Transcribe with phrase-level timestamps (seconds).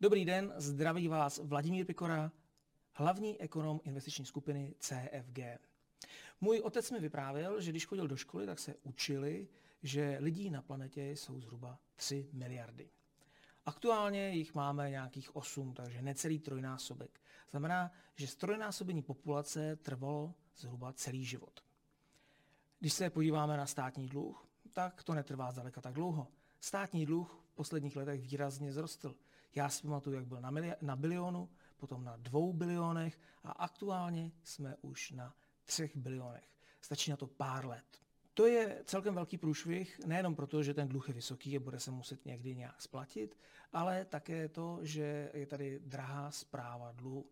[0.00, 2.32] Dobrý den, zdraví vás Vladimír Pikora,
[2.92, 5.38] hlavní ekonom investiční skupiny CFG.
[6.40, 9.48] Můj otec mi vyprávěl, že když chodil do školy, tak se učili,
[9.82, 12.90] že lidí na planetě jsou zhruba 3 miliardy.
[13.66, 17.20] Aktuálně jich máme nějakých 8, takže necelý trojnásobek.
[17.50, 21.60] Znamená, že strojnásobení populace trvalo zhruba celý život.
[22.80, 24.45] Když se podíváme na státní dluh,
[24.76, 26.28] tak to netrvá zdaleka tak dlouho.
[26.60, 29.14] Státní dluh v posledních letech výrazně zrostl.
[29.54, 34.32] Já si pamatuju, jak byl na, mili- na bilionu, potom na dvou bilionech a aktuálně
[34.42, 36.44] jsme už na třech bilionech.
[36.80, 38.00] Stačí na to pár let.
[38.34, 41.90] To je celkem velký průšvih, nejenom proto, že ten dluh je vysoký a bude se
[41.90, 43.38] muset někdy nějak splatit,
[43.72, 47.26] ale také to, že je tady drahá zpráva dluhu.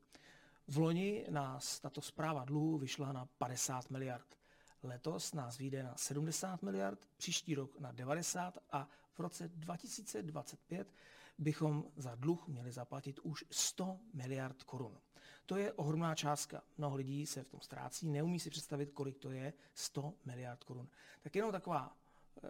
[0.68, 4.43] V loni nás tato zpráva dluhu vyšla na 50 miliard.
[4.84, 10.94] Letos nás vyjde na 70 miliard, příští rok na 90 a v roce 2025
[11.38, 14.98] bychom za dluh měli zaplatit už 100 miliard korun.
[15.46, 16.62] To je ohromná částka.
[16.78, 20.88] Mnoho lidí se v tom ztrácí, neumí si představit, kolik to je 100 miliard korun.
[21.22, 21.96] Tak jenom taková,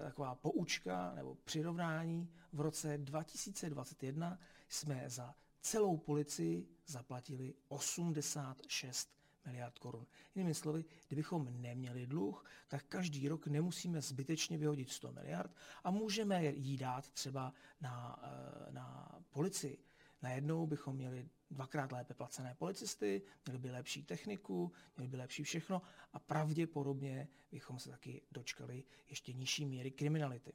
[0.03, 2.31] taková poučka nebo přirovnání.
[2.53, 9.15] V roce 2021 jsme za celou policii zaplatili 86
[9.47, 10.07] miliard korun.
[10.35, 16.45] Jinými slovy, kdybychom neměli dluh, tak každý rok nemusíme zbytečně vyhodit 100 miliard a můžeme
[16.45, 19.79] jí dát třeba na, eh, na policii.
[20.23, 25.83] Najednou bychom měli dvakrát lépe placené policisty, měli by lepší techniku, měli by lepší všechno
[26.13, 30.53] a pravděpodobně bychom se taky dočkali ještě nižší míry kriminality.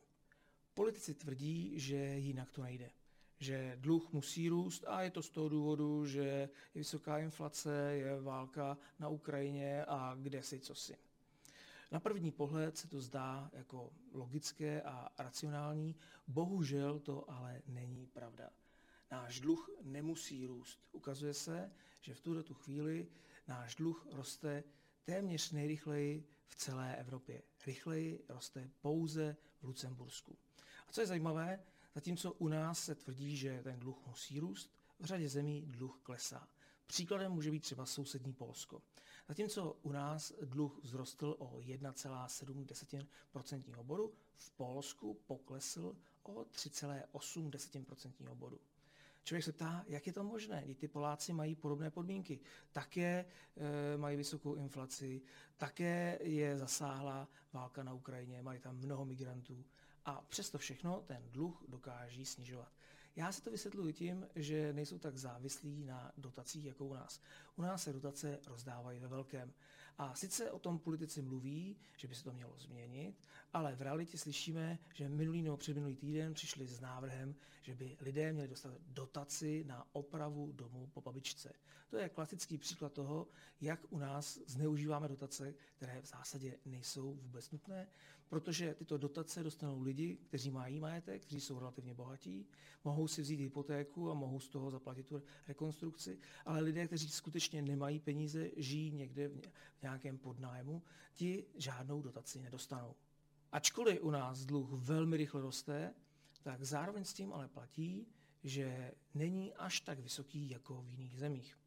[0.73, 2.91] Politici tvrdí, že jinak to nejde
[3.39, 8.21] že dluh musí růst a je to z toho důvodu, že je vysoká inflace, je
[8.21, 10.97] válka na Ukrajině a kde si co si.
[11.91, 15.95] Na první pohled se to zdá jako logické a racionální,
[16.27, 18.49] bohužel to ale není pravda.
[19.11, 20.79] Náš dluh nemusí růst.
[20.91, 23.07] Ukazuje se, že v tuto chvíli
[23.47, 24.63] náš dluh roste
[25.03, 27.41] téměř nejrychleji v celé Evropě.
[27.65, 30.37] Rychleji roste pouze v Lucembursku.
[30.87, 31.59] A co je zajímavé,
[31.99, 36.47] Zatímco u nás se tvrdí, že ten dluh musí růst, v řadě zemí dluh klesá.
[36.87, 38.81] Příkladem může být třeba sousední Polsko.
[39.27, 48.59] Zatímco u nás dluh vzrostl o 1,7% bodu, v Polsku poklesl o 3,8% bodu.
[49.23, 52.39] Člověk se ptá, jak je to možné, když ty Poláci mají podobné podmínky.
[52.71, 53.25] Také e,
[53.97, 55.21] mají vysokou inflaci,
[55.57, 59.65] také je zasáhla válka na Ukrajině, mají tam mnoho migrantů.
[60.05, 62.71] A přesto všechno ten dluh dokáží snižovat.
[63.15, 67.21] Já si to vysvětluji tím, že nejsou tak závislí na dotacích jako u nás.
[67.55, 69.53] U nás se dotace rozdávají ve velkém.
[69.99, 73.15] A sice o tom politici mluví, že by se to mělo změnit,
[73.53, 78.33] ale v realitě slyšíme, že minulý nebo předminulý týden přišli s návrhem, že by lidé
[78.33, 81.53] měli dostat dotaci na opravu domu po babičce.
[81.89, 83.27] To je klasický příklad toho,
[83.61, 87.87] jak u nás zneužíváme dotace, které v zásadě nejsou vůbec nutné,
[88.29, 92.47] protože tyto dotace dostanou lidi, kteří mají majetek, kteří jsou relativně bohatí,
[92.83, 97.61] mohou si vzít hypotéku a mohou z toho zaplatit tu rekonstrukci, ale lidé, kteří skutečně
[97.61, 100.83] nemají peníze, žijí někde v nějakém podnájmu,
[101.13, 102.95] ti žádnou dotaci nedostanou.
[103.51, 105.93] Ačkoliv u nás dluh velmi rychle roste,
[106.41, 108.07] tak zároveň s tím ale platí,
[108.43, 111.59] že není až tak vysoký jako v jiných zemích.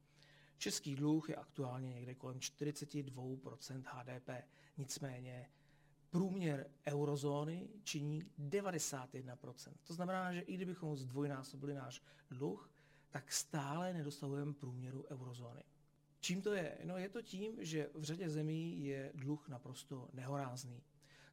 [0.59, 4.31] Český dluh je aktuálně někde kolem 42% HDP,
[4.77, 5.51] nicméně
[6.11, 9.73] průměr eurozóny činí 91%.
[9.85, 12.71] To znamená, že i kdybychom zdvojnásobili náš dluh,
[13.11, 15.63] tak stále nedostahujeme průměru eurozóny.
[16.23, 16.79] Čím to je?
[16.85, 20.83] No je to tím, že v řadě zemí je dluh naprosto nehorázný.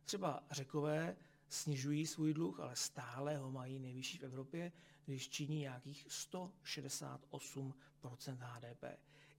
[0.04, 1.16] Třeba řekové
[1.50, 4.72] snižují svůj dluh, ale stále ho mají nejvyšší v Evropě,
[5.06, 8.84] když činí nějakých 168% HDP.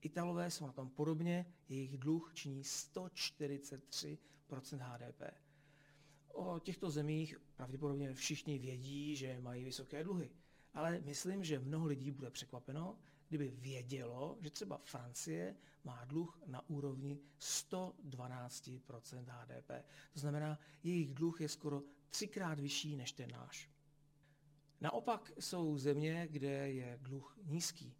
[0.01, 4.17] Italové jsou na tom podobně, jejich dluh činí 143%
[4.79, 5.21] HDP.
[6.27, 10.31] O těchto zemích pravděpodobně všichni vědí, že mají vysoké dluhy.
[10.73, 12.99] Ale myslím, že mnoho lidí bude překvapeno,
[13.31, 19.71] kdyby vědělo, že třeba Francie má dluh na úrovni 112% HDP.
[20.13, 23.69] To znamená, jejich dluh je skoro třikrát vyšší než ten náš.
[24.81, 27.95] Naopak jsou země, kde je dluh nízký.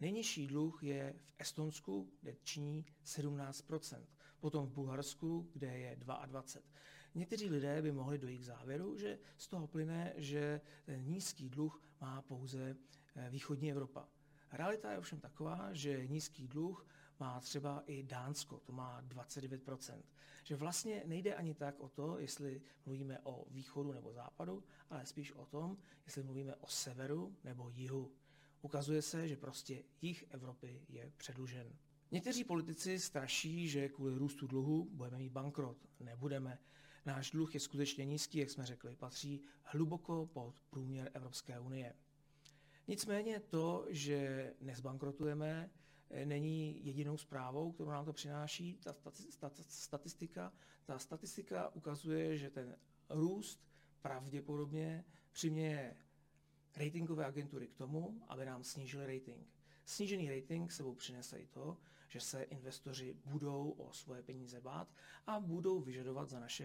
[0.00, 4.04] Nejnižší dluh je v Estonsku, kde činí 17%
[4.40, 6.44] potom v Bulharsku, kde je 22
[7.14, 11.82] Někteří lidé by mohli dojít k závěru, že z toho plyne, že ten nízký dluh
[12.00, 12.76] má pouze
[13.16, 14.08] eh, východní Evropa.
[14.52, 16.86] Realita je ovšem taková, že nízký dluh
[17.20, 20.02] má třeba i Dánsko, to má 29%.
[20.44, 25.32] Že vlastně nejde ani tak o to, jestli mluvíme o východu nebo západu, ale spíš
[25.32, 25.76] o tom,
[26.06, 28.12] jestli mluvíme o severu nebo jihu.
[28.62, 31.72] Ukazuje se, že prostě jich Evropy je předlužen.
[32.10, 35.76] Někteří politici straší, že kvůli růstu dluhu budeme mít bankrot.
[36.00, 36.58] Nebudeme.
[37.06, 41.94] Náš dluh je skutečně nízký, jak jsme řekli, patří hluboko pod průměr Evropské unie.
[42.88, 45.70] Nicméně to, že nezbankrotujeme,
[46.24, 48.78] není jedinou zprávou, kterou nám to přináší.
[49.38, 50.52] Ta statistika,
[50.84, 52.76] ta statistika ukazuje, že ten
[53.10, 53.60] růst
[54.02, 55.96] pravděpodobně přiměje
[56.76, 59.46] ratingové agentury k tomu, aby nám snížili rating.
[59.84, 61.76] Snížený rating sebou přinese i to,
[62.08, 64.94] že se investoři budou o svoje peníze bát
[65.26, 66.58] a budou vyžadovat za naše